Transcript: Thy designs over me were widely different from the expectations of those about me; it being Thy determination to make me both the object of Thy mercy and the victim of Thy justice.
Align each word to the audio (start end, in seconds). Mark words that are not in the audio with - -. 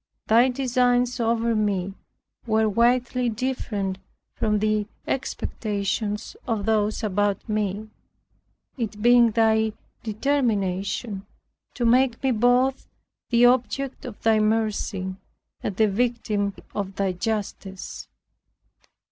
Thy 0.25 0.49
designs 0.49 1.19
over 1.19 1.53
me 1.55 1.93
were 2.47 2.67
widely 2.67 3.29
different 3.29 3.99
from 4.33 4.57
the 4.57 4.87
expectations 5.05 6.35
of 6.47 6.65
those 6.65 7.03
about 7.03 7.47
me; 7.47 7.87
it 8.79 8.99
being 9.03 9.29
Thy 9.29 9.73
determination 10.01 11.27
to 11.75 11.85
make 11.85 12.23
me 12.23 12.31
both 12.31 12.87
the 13.29 13.45
object 13.45 14.03
of 14.03 14.19
Thy 14.23 14.39
mercy 14.39 15.17
and 15.61 15.75
the 15.75 15.87
victim 15.87 16.55
of 16.73 16.95
Thy 16.95 17.11
justice. 17.11 18.07